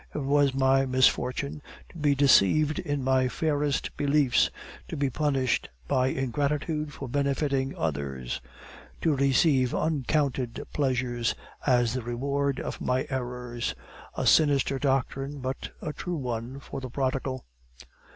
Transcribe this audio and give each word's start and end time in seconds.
It 0.15 0.17
was 0.17 0.55
my 0.55 0.87
misfortune 0.87 1.61
to 1.89 1.97
be 1.99 2.15
deceived 2.15 2.79
in 2.79 3.03
my 3.03 3.27
fairest 3.27 3.95
beliefs, 3.97 4.49
to 4.87 4.97
be 4.97 5.11
punished 5.11 5.69
by 5.87 6.07
ingratitude 6.07 6.91
for 6.91 7.07
benefiting 7.07 7.77
others, 7.77 8.41
and 8.43 9.01
to 9.03 9.15
receive 9.15 9.75
uncounted 9.75 10.63
pleasures 10.73 11.35
as 11.67 11.93
the 11.93 12.01
reward 12.01 12.59
of 12.59 12.81
my 12.81 13.05
errors 13.11 13.75
a 14.17 14.25
sinister 14.25 14.79
doctrine, 14.79 15.37
but 15.37 15.69
a 15.83 15.93
true 15.93 16.15
one 16.17 16.59
for 16.59 16.81
the 16.81 16.89
prodigal! 16.89 17.45